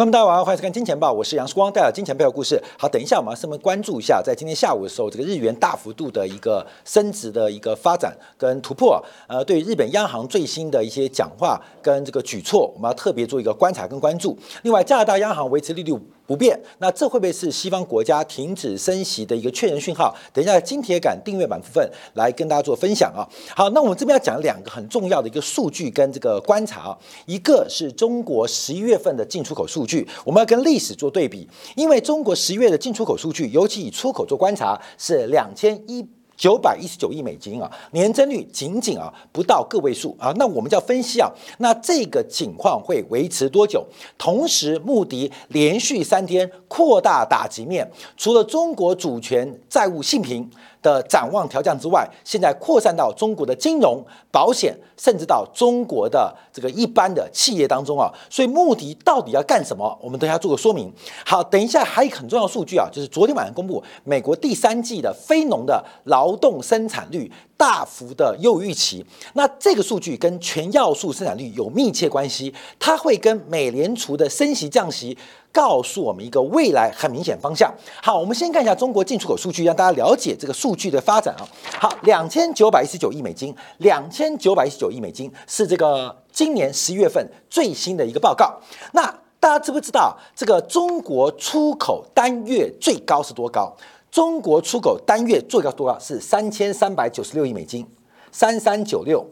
[0.00, 2.58] 那么大家晚上欢迎收看《金钱报》，我是杨世光，带来金钱背后故事。
[2.78, 8.98] 好，等一下我们要顺便关注一下，在今天下午的时候，这个日元大幅度的一个升值的一个发展跟突破。
[9.28, 14.34] 呃，对日本央行最新的一些讲话跟这个举措，我们要特别做一个观察跟关注。
[14.62, 15.94] 另外，加拿大央行维持利率。
[16.30, 20.14] 不变，那这会不会是西方国家停止升息的一个确认讯号？
[20.32, 23.26] 等一下金铁杆订阅版部分来跟大家做分享啊。
[23.52, 36.06] 好，那我们这边要讲两个很重要的一个数据跟这个观察啊，一个是中国十一月份的进出口数据，我们要跟历史做对比，因为中国十一月的进出口数据，尤其以出口做观察，是两千一。
[36.40, 43.86] 九百一十九亿美金啊，年增率仅仅啊不到个位数啊，那我们就要分析啊，那这个情况会维持多久？
[44.16, 47.86] 同时，穆迪连续三天扩大打击面，
[48.16, 50.50] 除了中国主权债务信评。
[50.82, 58.10] 的展望调降之外，现在扩散到中国的金融、保险，甚至到中国的这个一般的企业当中啊。
[58.30, 59.98] 所以目的到底要干什么？
[60.00, 60.92] 我们等下做个说明。
[61.24, 69.04] 好，等一下还有很重要数据啊，就是昨天晚上公布美国第三季的非农的劳动生产率大幅的优于预期。
[69.34, 75.16] 那这个数据跟全要素生产率有密切关系，它会跟美联储的升息降息。
[75.52, 77.72] 告诉我们一个未来很明显方向。
[78.02, 81.48] 好，我们先看一下中国进出口数据，让大家了解这个数据的发展啊。
[81.78, 88.58] 好，两千九百一十九亿美金，两千九百一十九亿美金是这个今年十一月份最新的一个报告。
[88.92, 89.02] 那
[89.40, 93.74] 大家知不知道这个中国出口单月最高是多高？
[94.10, 97.86] 中国出口单月最高多高是三千三百九十六亿美金，
[98.30, 99.26] 三三九六。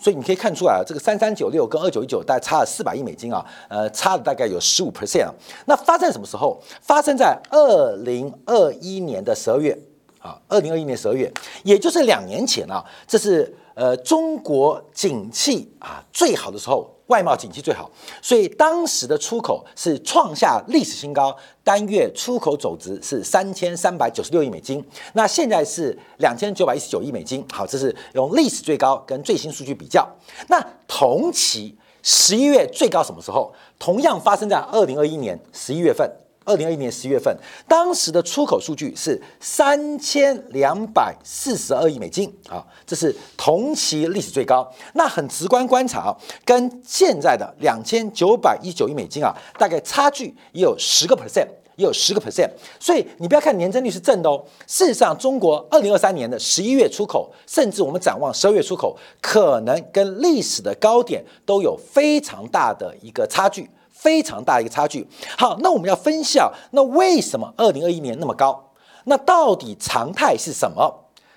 [0.00, 5.34] 所以你可以看出来啊，这个三三九六跟二九一九大概差了四百亿美金啊，呃，差了大概有十五 percent 啊。
[5.66, 6.58] 那发生什么时候？
[6.80, 9.78] 发生在二零二一年的十二月
[10.18, 11.30] 啊，二零二一年十二月，
[11.64, 16.90] 也就是两年前啊，这是呃中国景气啊最好的时候。
[17.10, 17.90] 外贸景气最好，
[18.22, 24.82] 所以当时的出口是创下历史新高，单月出口总值是三千三百九十六亿美金。
[25.12, 27.44] 那现在是两千九百一十九亿美金。
[27.52, 30.08] 好，这是用历史最高跟最新数据比较。
[30.48, 33.52] 那同期十一月最高什么时候？
[33.78, 36.08] 同样发生在二零二一年十一月份。
[36.50, 37.34] 二零二一年十月份，
[37.68, 44.68] 当时的出口数据是三千两百四十二亿美金啊，这是同期历史最高。
[44.94, 51.46] 那很直观观察啊，跟现在的两千九百一十九亿美金啊，大概差距也有十个 percent，
[51.76, 52.50] 也有十个 percent。
[52.80, 63.70] 所以你不要看年增率是正的哦，事实上，中国二零二三年的十一月出口，甚至我们展望十二月出口，可能跟历史的高点都有非常大的一个差距。
[64.00, 65.06] 非常大的一个差距。
[65.36, 68.72] 好，那我们要分析啊，那为什么二零二一年那么高？
[69.04, 70.90] 那到底常态是什么？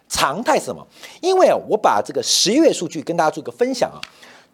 [0.07, 0.87] 常态是什么？
[1.21, 3.99] 因为啊，我把这个十月数据跟大家做一个分享啊。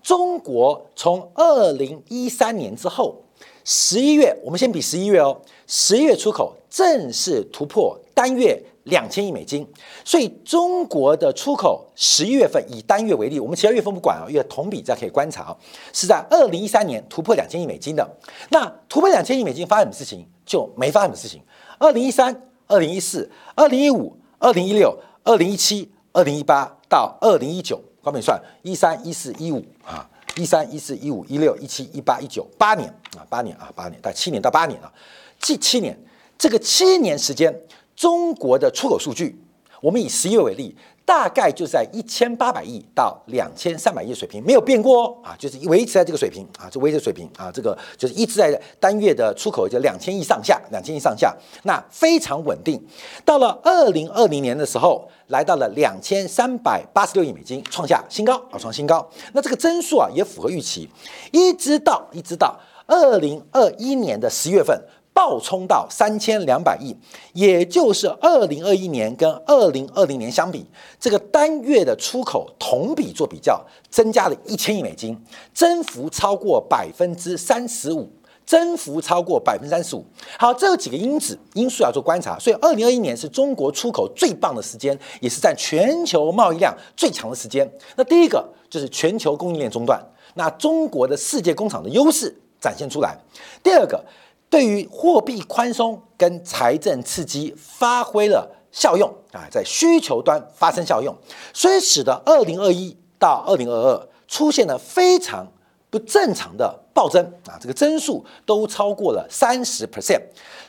[0.02, 3.16] 中国从二零一三年之后，
[3.64, 8.60] 十一月，我们先比十一月哦，十一月出口正式突破单月。
[8.84, 9.68] 两千亿美金，
[10.04, 15.58] 所以中国的出口十一月份以单月为例，我们其他月份不管啊，因为同比在可以观察啊，
[15.94, 18.10] 是在二零一三年突破两千亿美金的。
[18.50, 20.26] 那突破两千亿美金发生什么事情？
[20.46, 21.44] 就没发生什么事情。
[21.78, 34.92] 二零一三、二零一四、二零一五、二零一六、二零一七、二零一八到二零一九，光笔算一三一四一五啊，一三一四一五一六一七一八一九八年啊，八年啊，八年，到七年到八年啊，
[35.40, 35.96] 这七年
[36.38, 37.54] 这个七年时间。
[38.00, 39.38] 中国的出口数据，
[39.82, 40.74] 我们以十月为例，
[41.04, 52.82] 大概就在一千八百亿到两千三百亿水平，没有变过哦啊，就是维持在这个水平啊，就维持水平啊，这个就是一直在单月的出口就两千亿上下，两千亿上下，那非常稳定。
[53.26, 59.06] 到了二零二零年的时候，来到了两千三百八十六亿美金，创下新高啊，创新高。
[59.34, 60.90] 那这个增速啊也符合预期，
[61.34, 64.82] 一直到一直到二零二一年的十月份。
[65.20, 66.96] 暴冲到三千两百亿，
[67.34, 70.66] 也就是二零二一年跟二零二零年相比，
[70.98, 75.22] 这个单月的出口同比做比较，增加了一千亿美金，
[75.54, 78.10] 增幅超过百分之三十五，
[78.46, 80.06] 增幅超过百分之三十五。
[80.38, 87.70] 好，这有几个因子因素要做观察，所以二零二一年是中国出口最棒的时间，也是占全球贸易量最强的时间。
[87.98, 90.02] 那第一个就是全球供应链中断，
[90.36, 93.18] 那中国的世界工厂的优势展现出来。
[93.62, 94.02] 第二个。
[94.50, 101.16] 对于货币宽松跟财政刺激发挥了效用啊，在需求端发生效用，
[101.54, 105.48] 所以使得二零二一到二零二二出现了非常
[105.90, 106.84] 不正常的。
[107.00, 110.20] 暴增啊，这个增速都超过了三十 percent。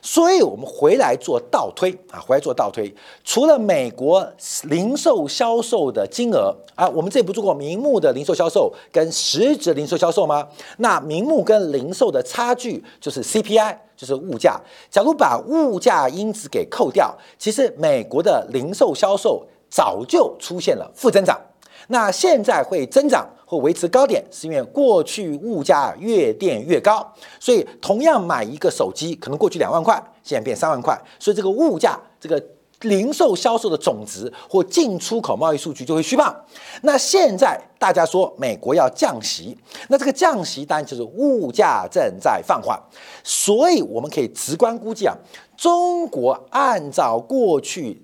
[0.01, 2.95] 所以，我们回来做倒推啊，回来做倒推，
[3.25, 4.25] 除了美国
[4.63, 10.47] 零售销售的金额啊，我们这不做过明目的零售销售跟实质零售销售吗？
[10.77, 14.61] 那明目跟零售的差距就是 CPI，就是物价。
[14.89, 21.37] 假如把物价因子给扣掉，其实美国的零售销售早就出现了负增长。
[21.93, 27.05] 那现在会增长或维持高点，是因为过去物价越垫越高，
[27.41, 32.41] 所以同样买一个手机，可能过去两万块，现在变三万块，所以这个物价，这个
[32.83, 36.33] 零售销售的总值或进出口贸易数据就会虚胖。
[36.83, 39.59] 那现在大家说美国要降息，
[39.89, 42.81] 那这个降息当然就是物价正在放缓，
[43.25, 45.17] 所以我们可以直观估计啊，
[45.57, 48.01] 中国按照过去。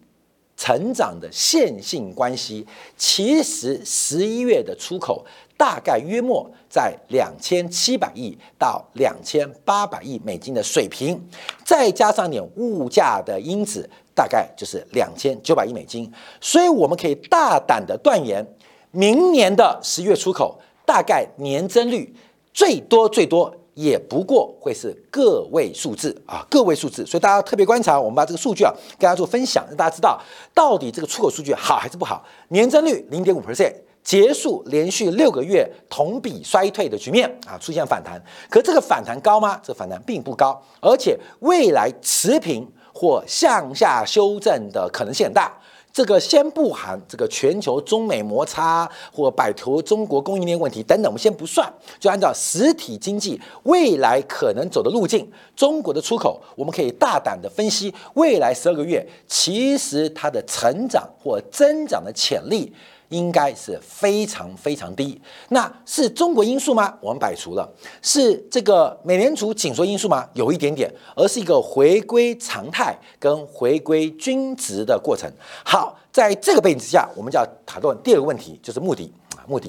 [0.56, 2.66] 成长的线性关系，
[2.96, 5.24] 其实十一月的出口
[5.56, 11.20] 大概约莫在两千七百亿到两千八百亿美金的水平，
[11.64, 16.10] 再加上点物价的因子，大概就是两千九百亿美金。
[16.40, 18.46] 所以我们可以大胆的断言，
[18.90, 22.14] 明年的十月出口大概年增率
[22.54, 23.54] 最多最多。
[23.76, 30.18] 也不过会是个位数字啊，个位数字，所以大家特别观察，我们把这个数据啊跟大家做分享，让大家知道
[30.54, 32.24] 到底这个出口数据好还是不好。
[32.48, 38.18] 年增率零点五 percent，结束连续六个月同比衰退的局面啊，出现反弹。
[38.48, 39.60] 可这个反弹高吗？
[39.62, 45.52] 这反弹并不高，而且未来持平或向下修正的可能性很大。
[45.96, 55.26] 这个先不含这个全球中美摩擦或摆脱中国供应链问题等等，我们先不算，就按照实体经济未来可能走的路径，
[55.56, 62.70] 中国的出口，我们可以大胆的分析，未来十二个月其实它的成长或增长的潜力。
[63.08, 65.20] 应该是非常非常低，
[65.50, 66.92] 那是中国因素吗？
[67.00, 67.68] 我们摆除了，
[68.02, 70.28] 是这个美联储紧缩因素吗？
[70.34, 75.30] 有一点点，而是一个回归常态跟回归均值的过程。
[75.64, 79.68] 好，在这个背景之下，我们就要讨论第二个问题，就是目的啊，目的，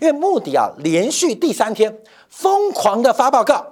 [0.00, 1.94] 因为目的啊，连续第三天
[2.30, 3.66] 疯狂的发报告，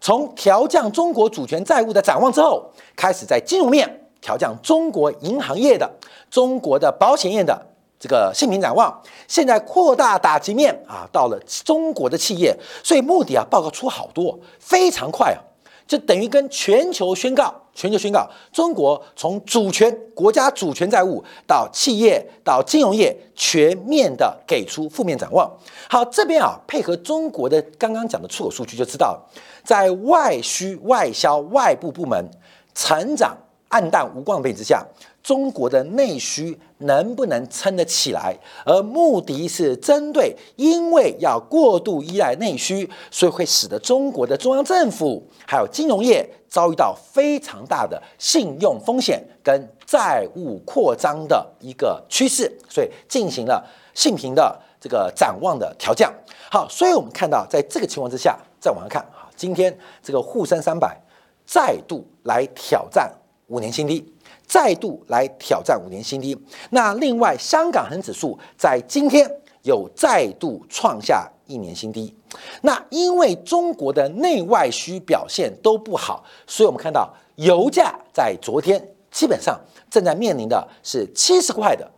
[0.00, 5.88] 从调降中国主权债务的展望之后，开始在金融面调降中国银行业的、
[6.28, 7.64] 中国的保险业的。
[7.98, 12.54] 这个信评展望，现在扩大打击面啊，到了中国的企业，
[12.84, 15.40] 所以目的啊，报告出好多，非常快啊，
[15.86, 25.50] 就等于跟全球宣告，全球宣告，中国从主权国家主权债务到企业到金融业全面的给出负面展望。
[25.88, 29.18] 好，这边啊，配合中国的刚刚讲的出口数据，就知道
[29.64, 32.30] 在外需、外销、外部部门
[32.74, 33.34] 成长
[33.68, 34.86] 暗淡无光的背景之下。
[35.26, 38.38] 中国的内需能不能撑得起来？
[38.64, 56.14] 而目的是针对，因为要过度依赖内需，所以会使得中国的中央政府还有金融业遭遇到非常大的信用风险跟债务扩张的一个趋势，所以进行了信评的这个展望的调降。
[56.52, 60.96] 好，所以我们看到，在这个情况之下，再往下看，啊，今天这个沪深三百
[61.44, 63.12] 再度来挑战
[63.48, 64.12] 五年新低。
[64.46, 66.36] 再度来挑战五年新低。
[66.70, 69.30] 那另外，香港恒指数在今天
[69.62, 72.14] 有再度创下一年新低。
[72.62, 79.58] 那因为中国的内外需表现都不好，所以我们看到油价在昨天基本上
[79.90, 81.90] 正在面临的是七十块的。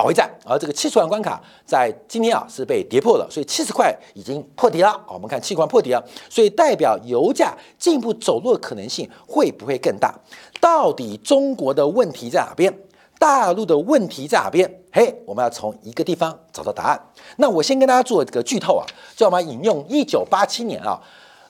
[0.00, 4.98] 保卫战，而这个七十万关卡在今天啊是被跌破了，所以七十块已经破底了。
[5.06, 10.14] 我们看七十块破底了，所以代表油价进一步走弱的可能性会不会更大？
[10.58, 12.74] 到底中国的问题在哪边？
[13.18, 14.66] 大陆的问题在哪边？
[14.90, 16.98] 嘿，我们要从一个地方找到答案。
[17.36, 20.98] 那我先跟大家做这个剧透啊，就我们引用一九八七年啊。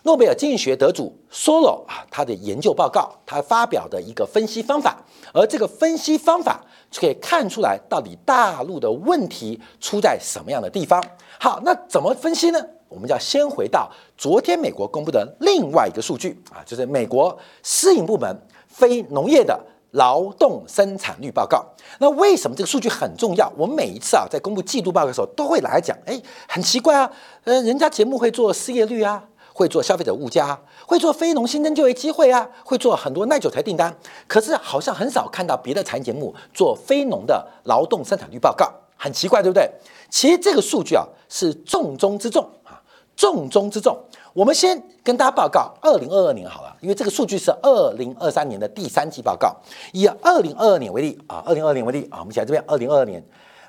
[0.03, 4.97] 诺贝尔经济学得主 Solo 啊，他的研究报告，他发表的一个分析方法，
[5.35, 11.05] 而这个分析方法就可以看出来，到底大陆的问题出在什么样的地方。
[11.39, 12.59] 好，那怎么分析呢？
[12.89, 19.59] 我们要先回到昨天美国公布的另外一个数据啊，就是美国私营部门非农业的
[19.93, 21.65] 劳动生产率报告。
[21.99, 23.53] 那为什么这个数据很重要？
[23.57, 27.13] 我们每一次啊，在公布季度报告的时候，都会来讲，哎，很奇怪啊，
[27.45, 29.23] 呃，人家节目会做失业率啊。
[29.61, 33.95] 会做消费者物价，会做非农新增就业机会啊，会做很多耐久材订单。
[34.27, 39.71] 可是好像很少看到别的财经节目做非农的劳动生产率报告，很奇怪，对不对？
[40.09, 42.81] 其实这个数据啊是重中之重啊，
[43.15, 43.95] 重中之重。
[44.33, 49.55] 我们先跟大家报告二零二二年好了，因为这个数据是二零二三年的第三季报告。
[49.93, 53.23] 以二零二二年为例啊，二零二二年为例啊，我们写在这边，二零二二年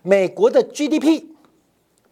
[0.04, 1.26] 美国的 GDP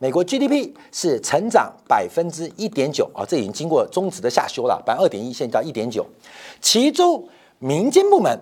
[0.02, 6.06] 美国 GDP 是成长百分之一点九啊，这已经经过中值的下修了，百分之二点一，现在到一点九。
[6.62, 7.28] 其中
[7.60, 8.40] 民间部门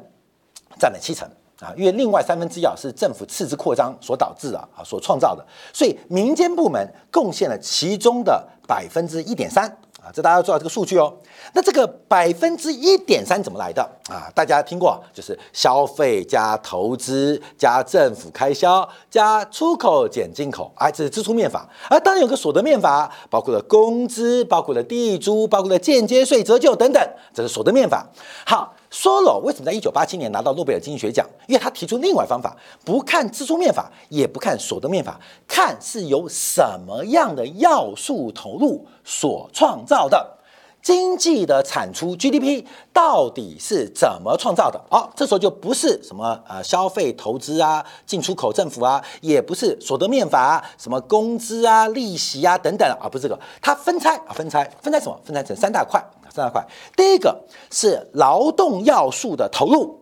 [0.80, 1.28] 占了七成
[1.60, 9.76] 啊，因为另外三分之一啊是政府赤字扩张所导致的啊，所创造的，所以民间部门贡献了其中的百分之一点三。
[10.14, 11.14] 这大家要知道这个数据哦。
[11.54, 14.32] 那这个百分之一点三怎么来的啊？
[14.36, 21.68] 大家听过，就是消费加投资加政府开销加出口减进口，哎，这是支出面法。
[21.90, 27.02] 啊当然有个所得面法，包括了工资，包括了地租，包括了间接税折旧等等，
[27.34, 28.06] 这是所得面法。
[28.46, 31.28] 好，梭罗为什么在一九八七年拿到诺贝尔经济学奖？
[31.48, 40.37] 因为他提出另外方法，不看支出面法，也不看所得面法，看是由什么样的要素投入所创造的。
[40.82, 44.80] 经济的产出 GDP 到底是怎么创造的？
[44.90, 55.20] 哦，这时候就不是什么呃消费投资啊、进出口政府啊，也不是所得面法啊、什么工资啊、利息啊等等啊，不是这个，它分拆啊，分拆分拆什么？
[55.26, 56.02] 分拆成三大块，
[56.34, 56.66] 三大块。
[56.96, 57.38] 第一个
[57.70, 60.00] 是劳动要素的投入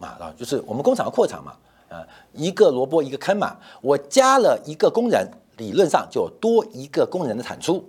[0.00, 1.52] 啊，就是我们工厂要扩厂嘛，
[1.88, 1.98] 呃，
[2.32, 5.28] 一个萝卜一个坑嘛，我加了一个工人，
[5.58, 7.86] 理论上就多一个工人的产出。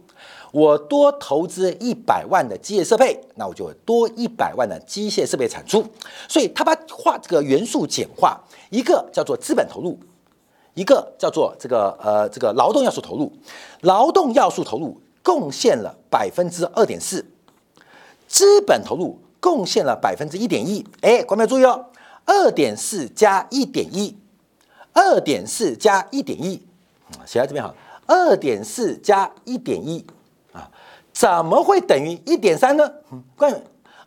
[0.51, 5.85] 我多投资一百万的机械设备，那我就多一百万的机械设备产出。
[6.27, 8.39] 所以他把化这个元素简化，
[8.69, 9.99] 一个叫做资本投入，
[10.73, 13.31] 一个叫做这个呃这个劳动要素投入。
[13.81, 17.23] 劳动要素投入贡献了百分之二点四，
[18.27, 20.83] 资本投入贡献了百分之一点一。
[21.01, 21.85] 哎，观众注意哦，
[22.25, 24.17] 二点四加一点一，
[24.93, 26.61] 二点四加一点一，
[27.25, 27.75] 写在这边好，
[28.07, 30.03] 二点四加一点一。
[30.51, 30.69] 啊
[31.11, 32.89] 怎么会等于一点三呢？
[33.35, 33.55] 关于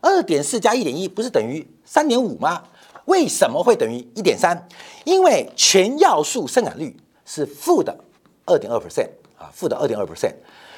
[0.00, 2.62] 二点四加一点一不是等于三点五吗？
[3.04, 4.68] 为什么会等于一点三？
[5.04, 6.96] 因为全要素生产率
[7.26, 7.94] 是负的
[8.46, 10.32] 二点二 percent 啊，负的二点二 percent，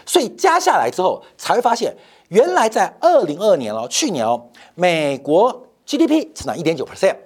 [0.04, 1.94] 所以加下来之后才会发现，
[2.28, 7.16] 原来在二零二二年哦，去年哦，美国 GDP 成长一点九 percent，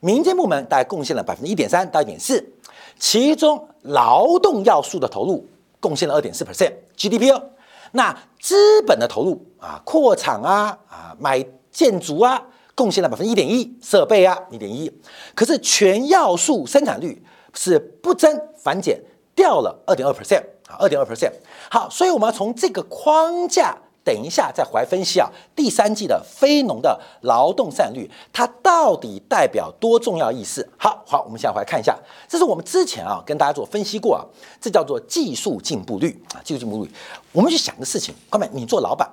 [0.00, 2.52] 民间部门大概贡献了百分之一点三到一点四，
[2.98, 5.46] 其中劳动要素的投入
[5.78, 7.50] 贡献了二点四 percent GDP 哦。
[7.96, 12.40] 那资本的投入啊，扩厂啊，啊买建筑啊，
[12.74, 14.92] 贡献了百分之一点一，设备啊一点一，
[15.34, 17.24] 可是全要素生产率
[17.54, 19.02] 是不增反减，
[19.34, 21.32] 掉了二点二 percent 啊，二点二 percent。
[21.70, 23.76] 好，所以我们要从这个框架。
[24.06, 30.64] 等一下再回来分析啊，第三季的非农的劳动生产率，它到底代表多重要意思？
[30.78, 31.98] 好好，我们现在回来看一下，
[32.28, 34.22] 这是我们之前啊跟大家做分析过啊，
[34.60, 36.90] 这叫做技术进步率啊，技术进步率。
[37.32, 39.10] 我们去想个事情，哥们，你做老板，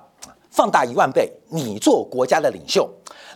[0.48, 2.88] 放大一万倍，你做国家的领袖，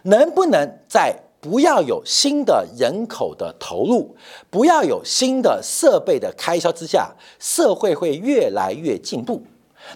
[0.05, 4.15] 能不能在不要有新的人口的投入，
[4.49, 9.43] 不要有新的设备的开销之下，社会会越来越进步？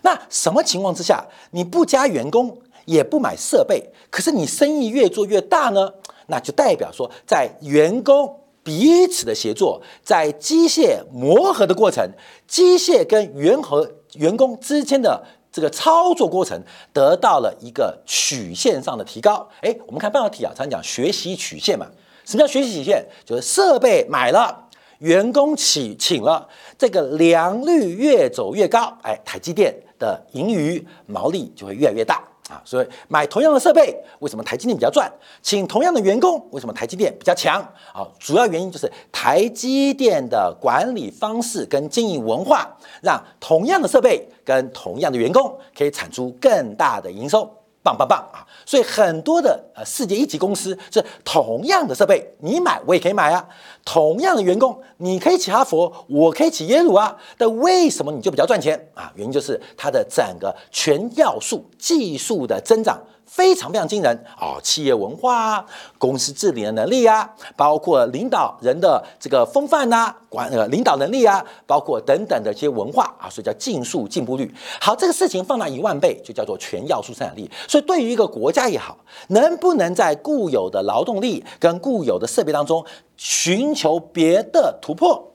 [0.03, 5.93] 那什么情况之下你不加员工也不买设备，可是你生意越做越大呢？
[6.29, 12.09] 那就代表说，在员工彼此的协作，在机械磨合的过程，
[12.47, 16.61] 机械跟员和员工之间的这个操作过程
[16.93, 19.47] 得到了一个曲线上的提高。
[19.61, 21.87] 哎，我们看半导体啊，常讲学习曲线嘛。
[22.25, 23.05] 什么叫学习曲线？
[23.25, 24.69] 就是设备买了。
[25.03, 32.63] 员工请请了，这个良率越走越高，哎，台积电的盈余毛利就会越来越大啊。
[32.65, 35.13] 所以买同样的设备，为什么台积电比较赚？
[35.43, 37.61] 请同样的员工，为什么台积电比较强？
[37.93, 42.71] 啊，主要原因就是台积电的管理方式跟经营文化，
[43.03, 47.53] 让同样的设备跟同样的员工可以产出更大的营收。
[47.83, 48.47] 棒棒棒啊！
[48.65, 53.45] 所以很多的呃世界一级公司是同样的设备，你买我也可以买啊；
[53.85, 57.17] 同样的员工，你可以起哈佛，我可以起耶鲁啊。
[57.37, 59.13] 但为什么你就比较赚钱啊？
[59.17, 63.01] 原因就是它的整个全要素技术的增长。
[63.33, 64.61] 非常非常惊人啊！
[64.63, 65.65] 企业文化，
[65.97, 74.55] 公司治理的能力啊，包括领导人的这个风范呐，管呃领导能力啊，包括等等的一些文化啊，所以叫竞速进步率。
[74.79, 77.51] 好，这个事情放大一万倍，就叫做全要素生产力。
[77.67, 78.99] 所以对于一个国家也好，
[79.29, 82.85] 能不能在固有的劳动力跟固有的设备当中
[83.17, 85.32] 寻求别的突破？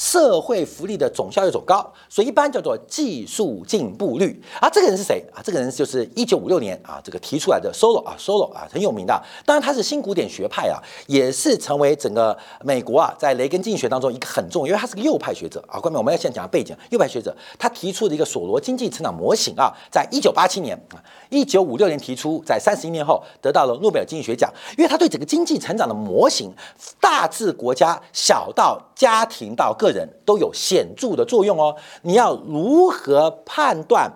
[0.00, 4.42] 社会福利的总效益走高，所以一般叫做技术进步率。
[4.58, 5.44] 而这个人是谁啊？
[5.44, 9.22] 这个人就是一九五六年啊，这个提出来的 Solo 啊，Solo 啊，很有名的。
[9.44, 15.78] 当然他是新古典学派啊，也是成为整个美国啊，在雷根经济学当中一个很重要，因为他是个右派学者啊。
[15.78, 20.96] 关键我们要先讲背景，右派学者他提出的一个索罗经济成长模型啊，在一九八七年啊，
[21.28, 26.50] 一九五六年提出，在三十一年后得到了诺贝尔经济学奖，因为他对整个经济成长的模型，
[26.98, 29.89] 大至国家，小到家庭到个。
[29.90, 31.74] 人都有显著的作用哦。
[32.02, 34.10] 你要如何判断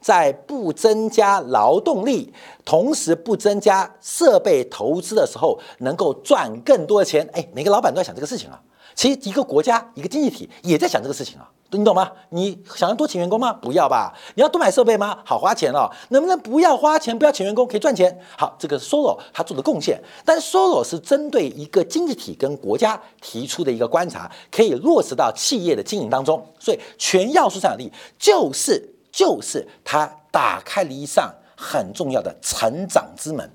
[0.00, 2.32] 在不增加劳动力，
[2.64, 7.28] 同时不增加设备投资的时候，能够赚更多的钱？
[7.32, 8.62] 哎，每个老板都在想这个事情啊。
[8.94, 11.48] 其实一个国家、一个经济体也在想这个事情啊。
[11.72, 12.10] 你懂吗？
[12.30, 13.52] 你想要多请员工吗？
[13.52, 14.12] 不要吧。
[14.34, 15.18] 你要多买设备吗？
[15.24, 15.88] 好花钱哦。
[16.08, 18.18] 能不能不要花钱，不要请员工，可以赚钱？
[18.36, 26.44] 好，这个 Solo 他做的贡献，但 Solo 是针对一个经济体跟国家提出的一个观察，可以落实到企业的经营当中。
[26.58, 33.48] 所以全要素生产力就是就是它打开了一扇很重要的成长之门，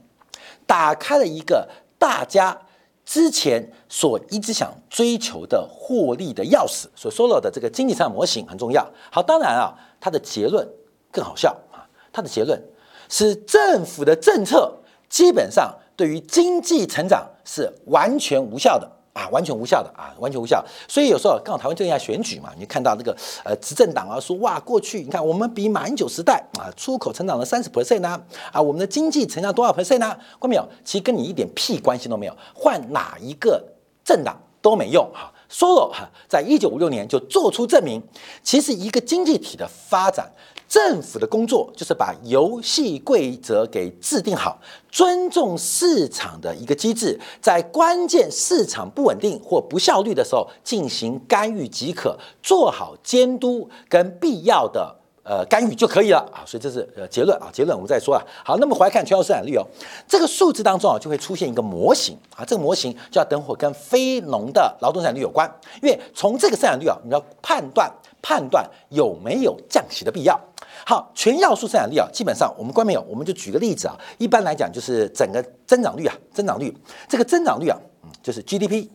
[0.66, 1.68] 打开了一个
[2.00, 2.62] 大家。
[3.06, 8.86] 之前所一直想追求的获利的钥匙，所说了的这个经济上模型很重要。
[9.12, 10.68] 好，当然啊，它的结论
[11.12, 12.60] 更好笑啊，它的结论
[13.08, 18.92] 是政府的政策基本上对于经济成长是完全无效的。
[19.16, 20.64] 啊，完全无效的啊，完全无效。
[20.90, 30.18] 所以有时候刚好台湾最近要选举嘛，你看到那个呃执政党啊说哇，过去你看我们比马英九时代啊出口成长了三十 percent 呢，啊我们的经济成长多少 percent 呢？
[30.38, 30.68] 关没有？
[30.84, 33.64] 其实跟你一点屁关系都没有，换哪一个
[34.04, 35.32] 政党都没用哈。
[35.50, 38.04] Solo 哈，在一九五六年就做出证明，
[38.44, 40.30] 其实一个经济体的发展。
[40.76, 56.44] 政府的工作就是把游戏规则给制定好，尊重市场的一个机制，在关键市场不稳定或不效率的时候进行干预即可，做好监督跟必要的呃干预就可以了啊。
[56.46, 58.22] 所以这是呃结论啊，结论我们再说啊。
[58.44, 59.66] 好，那么回来看全球生产率哦，
[60.06, 65.50] 这个数字当中啊就会出现一个模型啊，这个模型就要等会跟非农的劳动生产率有关，
[65.82, 67.90] 因为从这个生产率啊，你要判断
[68.22, 70.38] 判断有没有降息的必要。
[70.84, 73.96] 好，全要素生产力啊，基本上我们关没有，我们就举个例子啊。
[74.18, 76.76] 一般来讲，就是整个增长率啊，增长率
[77.08, 78.88] 这个增长率啊，嗯，就是 GDP，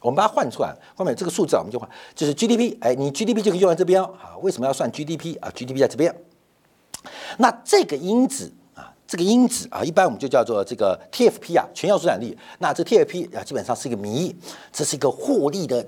[0.00, 4.36] 我们把它换出来，后面这个数字啊，我们就换，就是 GDP，哎，你 GDP 就可以用在这边啊。
[4.42, 6.14] 为什么要算 GDP 啊？GDP 在这边，
[7.38, 12.36] 那这个因子啊，这个因子啊，一般我们就叫做这个 TFP 啊，全要素生产力。
[12.58, 14.34] 那这 TFP 啊，基本上是一个谜，
[14.72, 15.84] 这是一个获利的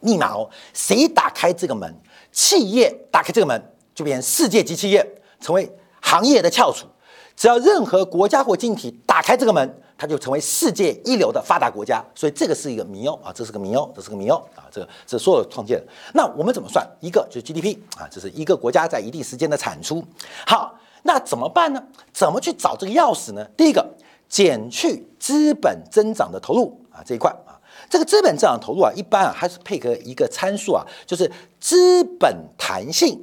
[0.00, 0.50] 密码哦。
[0.74, 1.94] 谁打开这个门？
[2.32, 3.62] 企业打开这个门。
[3.96, 5.04] 就变世界级企业，
[5.40, 5.68] 成为
[6.02, 6.86] 行业的翘楚。
[7.34, 12.04] 只要任何国家或经济体打开这个门，它就成为世界一流的发达国家。
[12.14, 15.82] 所以这个是一个迷哦啊，这是个迷哦，这是个迷哦啊，这个这所有创建。
[16.12, 16.86] 那我们怎么算？
[17.00, 20.04] 一个就是 GDP 啊，这是一个国家在一定时间的产出。
[20.46, 21.82] 好，那怎么办呢？
[22.12, 23.42] 怎么去找这个钥匙呢？
[23.56, 23.86] 第一个，
[24.28, 27.56] 减去资本增长的投入啊这一块啊，
[27.88, 33.22] 这个资本增长投入啊，一般啊还是配合一个参数啊，就是资本弹性。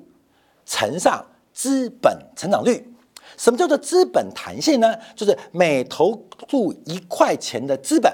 [0.65, 2.93] 乘上资本成长率，
[3.37, 4.95] 什么叫做资本弹性呢？
[5.15, 8.11] 就是每投入一块钱的资本，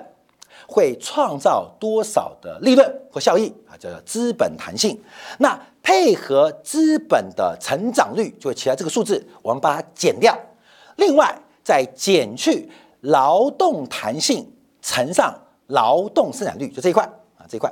[0.67, 3.77] 会创造多少的利润或效益啊？
[3.77, 5.01] 叫做资本弹性。
[5.37, 10.37] 那配合资本的成长率，就会起来这个数字，我们把它减掉。
[10.97, 11.33] 另外
[11.63, 12.69] 再减去
[13.01, 15.33] 劳动弹性乘上
[15.67, 17.03] 劳动生产率，就这一块
[17.37, 17.71] 啊，这一块，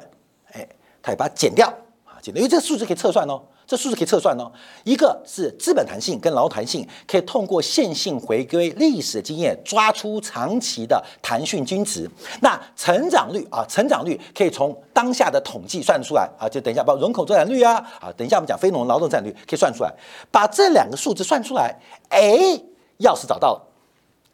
[0.54, 0.68] 哎，
[1.02, 1.68] 它也把它减掉
[2.06, 3.42] 啊，减掉，因为这个数字可以测算哦。
[3.68, 4.50] 这数字可以测算哦，
[4.86, 12.10] 一个是资本弹性跟劳弹性，可以通过线性回归历史经验抓出长期的弹性均值。
[12.40, 19.94] 那成长率啊，成长率可以从当下的统计算出来啊，就等一下，包括人口增长率啊，啊，等一下我们讲非农劳动增长率可以算出来，
[20.32, 21.78] 把这两个数字算出来，
[22.08, 22.38] 哎，
[23.00, 23.62] 钥匙找到了，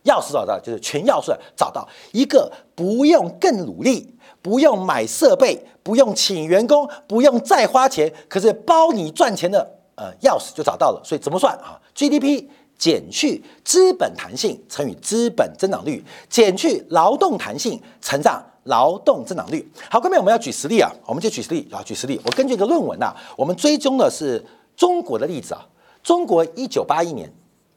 [0.05, 4.13] 钥匙找到就是全钥匙找到一个不用更努力。
[4.43, 11.01] 不用买设备，不用请员工，不用再花钱，可是包你赚钱的呃钥匙就找到了。
[11.03, 12.45] 所以怎么算啊？GDP
[12.77, 19.65] 减去资本弹性乘以资本增长率，减去劳动弹性乘上劳动增长率。
[19.89, 22.19] 好，各位我们要举实例啊，我们就举实例啊，举实例。
[22.25, 24.43] 我根据一个论文呐，我们追踪的是
[24.75, 25.65] 中国的例子啊。
[26.03, 27.31] 中国一九八一年，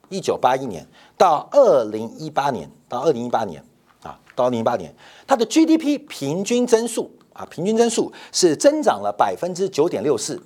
[0.09, 0.85] 一九八一年
[1.17, 3.63] 到二零一八年，到二零一八年。
[4.37, 4.95] 到零八年，
[5.27, 10.41] 它的 GDP 平均增速啊，平均增速是增长了百分之九点六四，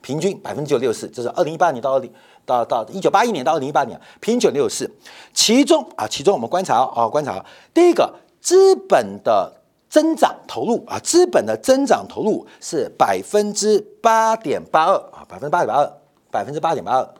[0.00, 2.10] 平均百分之九六四，这是二零一八年到二零
[2.46, 4.90] 到到一九八一年到二零一八年，平均九六四。
[5.34, 9.52] 其中啊，其中我们观察啊，观察第一个资本的
[9.90, 15.92] 增长投入啊，资本的增长投入是百分之八点八二啊，百分之八点八二，
[16.30, 17.14] 百分之八点八二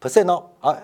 [0.00, 0.76] percent 哦啊，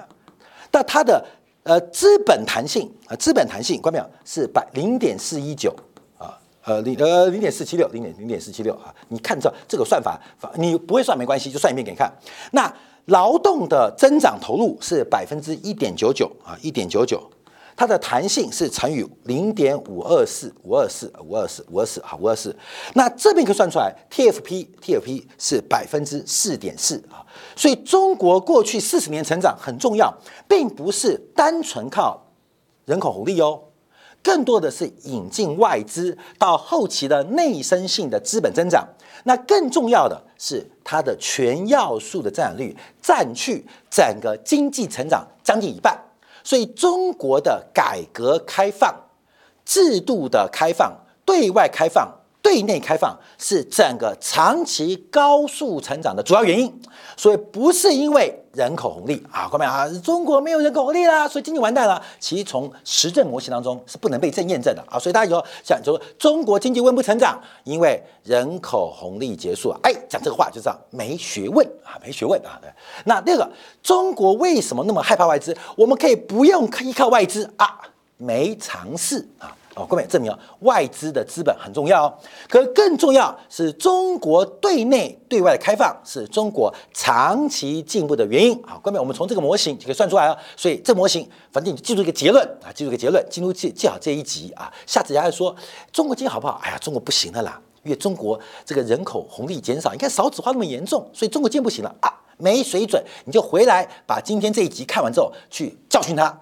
[0.70, 1.22] 但它的。
[1.68, 4.10] 呃，资本弹性啊，资本弹性，关没有？
[4.24, 5.70] 是百零点四一九
[6.16, 6.32] 啊，
[6.64, 8.88] 呃零呃零点四七六，零点零点四七六啊。
[9.08, 10.18] 你看这这个算法，
[10.54, 12.10] 你不会算没关系，就算一遍给你看。
[12.52, 17.22] 那劳动的增长投入是百分之一点九九啊，一点九九，
[17.78, 22.54] 它的弹性是乘以零点五二四五二四五二四五二四啊五二四。
[22.94, 27.24] 那这边可以算出来，TFP TFP 是百分之四点四啊。
[27.54, 30.12] 所以中国过去四十年成长很重要，
[30.48, 32.20] 并不是单纯靠
[32.84, 33.62] 人口红利哦。
[34.24, 38.84] 更多的是引进外资到后期的内生性的资本增长，
[39.22, 45.96] 那更重要的是它的全要素的增长率占去整个经济成长将近一半，
[46.48, 49.10] 所以中国的改革开放、
[49.66, 52.17] 制度的开放、对外开放。
[52.40, 56.80] 对内开放是整个长期高速成长的主要原因，
[57.16, 62.00] 所以不是因为人口红利啊，各位啊，中国没有人口红利啦，所以经济完蛋了。
[62.18, 72.58] 其实从实证模型当中是不能被证验证的啊，所以大家以后想说中国经济温不成长，因为人口红利结束，哎，讲这个话就知道没学问啊，没学问啊。
[73.04, 73.50] 那第二个，
[73.82, 75.54] 中国为什么那么害怕外资？
[75.76, 77.80] 我们可以不用依靠外资啊，
[78.16, 79.54] 没尝试啊。
[79.78, 82.14] 哦，各位证明了外资的资本很重要哦，
[82.48, 88.60] 可更重要是中国对内对外的开放是中国长期进步的原因。
[88.66, 90.36] 好，各位，我们从这个模型就可以算出来了。
[90.56, 94.72] 所以这模型，反正你记住一个结论啊，记住一个结论，记住记记好这一集啊。
[94.84, 95.54] 下次人家说
[95.92, 96.60] 中国经济好不好？
[96.64, 103.00] 哎呀，中国不行的啦，因为中国这个人口红利减少，你看少子化那么严重，所以中国经济不行了啊，没水准。
[103.24, 106.36] 你就回来把今天这一集看完之后去教训他。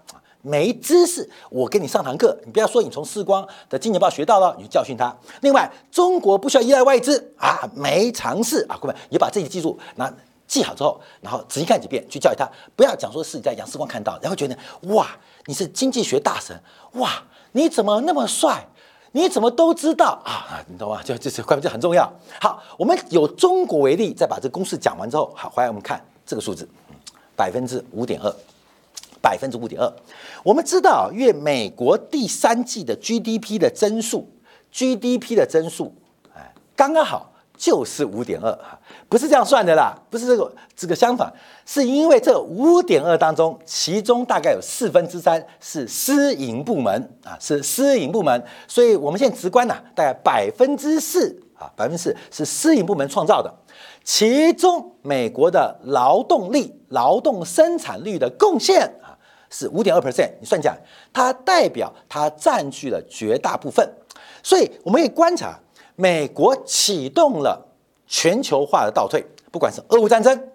[0.46, 5.12] 没知识，我给你上堂课，你不要说你从世光的《金钱报》学到了，你就教训他。
[5.40, 10.08] 另外，中国不需要依赖外资啊，没尝试啊，各位，你把这些记住，那
[10.46, 14.56] 记好之后，然后仔细看几遍，去教育他，不要讲说是你在杨世光看到，然后觉得
[14.94, 15.08] 哇，
[15.46, 16.56] 你是经济学大神，
[16.92, 17.10] 哇，
[17.50, 18.64] 你怎么那么帅？
[19.10, 20.62] 你怎么都知道啊？
[20.68, 21.02] 你懂吗？
[21.02, 22.08] 就就是关键，很重要。
[22.40, 26.68] 好，我们有中国为例，再把这个公式讲完之后，好，回来我们看这个数字，
[27.34, 28.32] 百分之五点二。
[29.26, 29.92] 百分之五点二，
[30.44, 34.30] 我们知道，因为美国第三季的 GDP 的增速
[34.72, 35.92] ，GDP 的增速，
[36.32, 38.56] 哎，刚刚好就是五点二。
[39.08, 41.32] 不是这样算的啦，不是这个这个相反，
[41.64, 46.92] 是因为这五点二当中，其中大概有四分之三是私营部门
[47.24, 53.52] 啊，是私营部门，所以我们现在直观呐，大概百分之四啊，百分之四是私营部门创造的。
[54.04, 59.15] 其中，美国的劳动力、劳动生产率的贡献啊
[59.50, 60.76] 是五点二 percent，你算一下，
[61.12, 63.88] 它代表它占据了绝大部分。
[64.42, 65.58] 所以，我们可以观察，
[65.94, 67.66] 美国启动了
[68.06, 70.48] 全球化的倒退，不管是俄乌战争、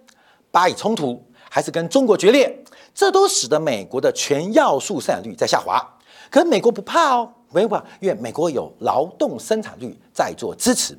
[0.50, 2.58] 巴以冲突，还是跟中国决裂，
[2.94, 5.80] 这都使得美国的全要素生产率在下滑。
[6.30, 10.98] 可美国不怕哦，没有怕，因为美国有劳动生产率在做支持。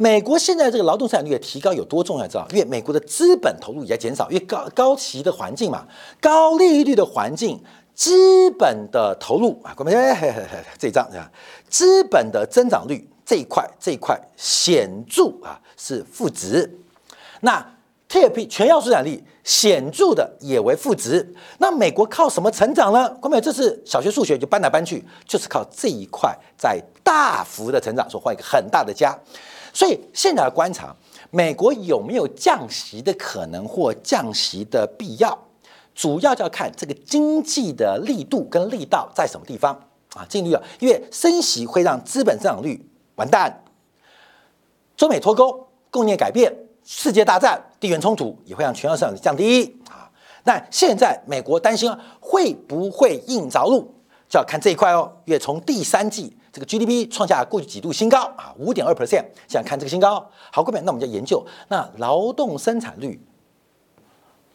[0.00, 2.26] 美国现在这个劳动生产率的提高有多重要？
[2.26, 2.48] 知道？
[2.52, 5.86] 因为美国的资本投入也在减少，因为高高息的环境嘛，
[6.22, 7.62] 高利率的环境，
[7.94, 9.92] 资本的投入啊，各位，
[10.78, 11.30] 这一张啊，
[11.68, 16.78] 资本的增长率这一块这一块显著啊是负值。
[17.42, 17.74] 那
[18.08, 21.34] TIP 全要素生产力显著的也为负值。
[21.58, 23.10] 那美国靠什么成长呢？
[23.14, 29.12] 国美，这是小学数学就搬来搬去，就是靠这一块在大幅的成长，所画一个很大的家。
[29.72, 30.94] 所以现在观察，
[31.32, 35.36] 美国有没有降息的可能或降息的必要，
[35.96, 39.74] 主要就要看这个经济的力度跟力道在什么地方
[40.14, 40.24] 啊？
[40.28, 43.64] 经济力道，因为升息会让资本增长率完蛋，
[44.96, 50.10] 中美脱钩、供应链改变、世界大战、地缘冲突也会让全球市场降低啊。
[50.44, 53.94] 那现在美国担心会不会硬着陆，
[54.28, 56.36] 就要看这一块哦，因为从第三季。
[56.52, 59.24] 这个 GDP 创下过去几度新高啊，五点二 percent。
[59.46, 63.24] 想看这个新高，好，各位，那我们就研究那劳动生产率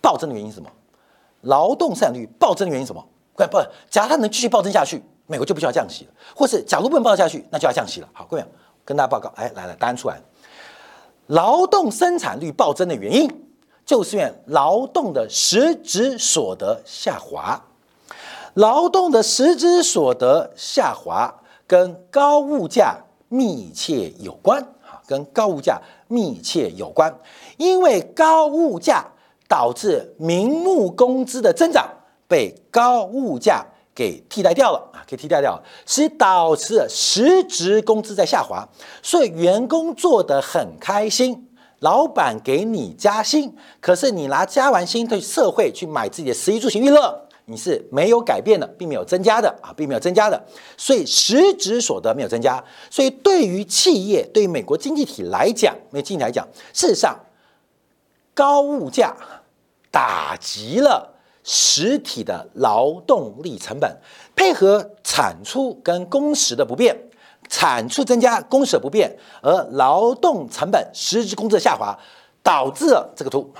[0.02, 0.70] 暴增的原因是什么？
[1.44, 3.02] 劳动生产率暴增的原因是什么？
[3.34, 3.58] 不不，
[3.90, 8.10] 假如它能继续暴增下去，美国就不需要降息了；或是假如不能暴增下去，那就要降息了。
[8.12, 8.44] 好，各位，
[8.84, 10.22] 跟大家报告，哎，来了，答案出来了，
[11.28, 13.48] 劳动生产率暴增的原因，
[13.86, 17.66] 就是因劳动的实质所得下滑，
[18.54, 21.42] 劳动的实质所得下滑。
[21.68, 22.96] 跟高物价
[23.28, 27.12] 密切有关，哈，跟高物价密切有关，
[27.58, 29.04] 因为高物价
[29.48, 31.90] 导致明目工资的增长
[32.28, 38.68] 被高物价给替代掉了啊，给替代掉了，所以导致了实职工资在下滑，
[39.02, 41.48] 所以员工做得很开心，
[41.80, 47.22] 老板给你加薪，可是你拿加完薪对社会去买自己的食衣住行娱乐。
[47.48, 57.16] 你是没有改变的，并没有增加的啊，并没有增加的，所以实质所得没有增加，所以对于企业，对于美国经济体来讲，美经济来讲，事实上
[58.34, 59.16] 高物价
[59.92, 61.14] 打击了
[61.48, 63.96] 实体的劳动力成本，
[64.36, 66.98] 配合产出跟工时的不变，
[67.48, 71.96] 产出增加，工时不变，而劳动成本实质工资的下滑，
[72.42, 73.54] 导致了这个图。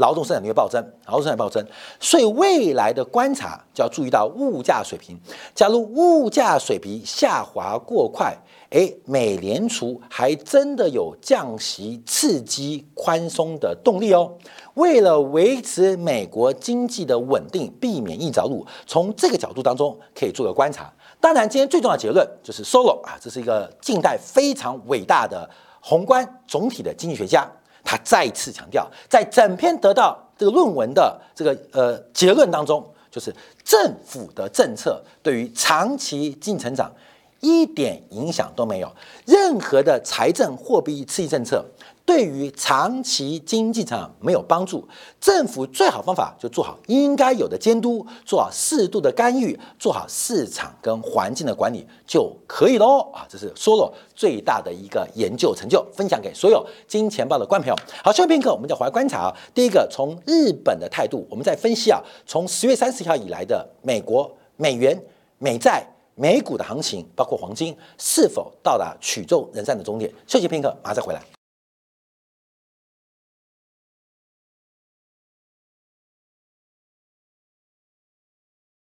[0.00, 1.64] 劳动生产率暴增，劳动生产暴增，
[2.00, 5.18] 所以未来的观察就要注意到物价水平。
[5.54, 8.34] 假如物价水平下滑过快，
[8.70, 14.32] 哎，美联储还真的有降息刺激宽松的动力哦。
[14.74, 20.90] 为了维持美国经济的稳定，避免硬着陆，从这个角度当中可以做个观察。
[21.20, 25.48] 当然，今天最重要的结论就是 Solo 啊，这是一个近代非常伟大的
[25.80, 27.46] 宏观总体的经济学家。
[27.84, 36.92] 他再次强调，在整篇得到这个论文的这个呃结论当中，就是政府的政策对于长期经济成长
[37.40, 38.92] 一点影响都没有，
[39.26, 41.64] 任何的财政货币刺激政策。
[42.10, 44.84] 对于长期经济上没有帮助，
[45.20, 53.24] 政府最好方法就做好应该有的监督，做好适度的干预，做好市场跟环境的管理就可以喽啊！
[53.28, 57.76] 这是 Solo 最大的一个研究成就，分享给所有金钱豹的观朋友。
[58.02, 59.30] 好，下片刻我们就回来观察啊。
[59.54, 65.00] 第一个，从日本的态度，我们在分析啊，从十月三十号以来的美国美元、
[65.38, 70.12] 美债、美股的行情，包括黄金是否到达曲终人散的终点？
[70.26, 71.22] 休息片刻，马上再回来。